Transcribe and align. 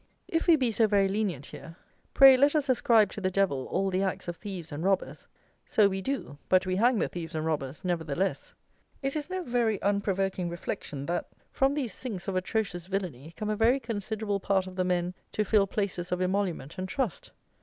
If 0.27 0.47
we 0.47 0.55
be 0.55 0.71
so 0.71 0.87
very 0.87 1.07
lenient 1.07 1.45
here, 1.45 1.75
pray 2.15 2.35
let 2.35 2.55
us 2.55 2.69
ascribe 2.69 3.11
to 3.11 3.21
the 3.21 3.29
Devil 3.29 3.67
all 3.67 3.91
the 3.91 4.01
acts 4.01 4.27
of 4.27 4.35
thieves 4.35 4.71
and 4.71 4.83
robbers: 4.83 5.27
so 5.63 5.87
we 5.87 6.01
do; 6.01 6.39
but 6.49 6.65
we 6.65 6.77
hang 6.77 6.97
the 6.97 7.07
thieves 7.07 7.35
and 7.35 7.45
robbers, 7.45 7.85
nevertheless. 7.85 8.55
It 9.03 9.15
is 9.15 9.29
no 9.29 9.43
very 9.43 9.79
unprovoking 9.83 10.49
reflection, 10.49 11.05
that 11.05 11.27
from 11.51 11.75
these 11.75 11.93
sinks 11.93 12.27
of 12.27 12.35
atrocious 12.35 12.87
villany 12.87 13.35
come 13.37 13.51
a 13.51 13.55
very 13.55 13.79
considerable 13.79 14.39
part 14.39 14.65
of 14.65 14.75
the 14.75 14.83
men 14.83 15.13
to 15.33 15.43
fill 15.45 15.67
places 15.67 16.11
of 16.11 16.19
emolument 16.19 16.79
and 16.79 16.89
trust. 16.89 17.29